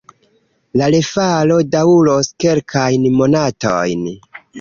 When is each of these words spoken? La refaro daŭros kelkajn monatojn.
La 0.81 0.85
refaro 0.93 1.57
daŭros 1.75 2.29
kelkajn 2.45 3.05
monatojn. 3.19 4.09